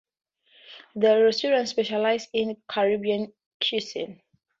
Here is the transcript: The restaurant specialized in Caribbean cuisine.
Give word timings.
The 0.95 1.25
restaurant 1.25 1.69
specialized 1.69 2.29
in 2.33 2.57
Caribbean 2.67 3.31
cuisine. 3.61 4.19